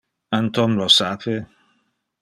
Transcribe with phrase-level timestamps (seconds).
[0.37, 1.35] An Tom lo sape?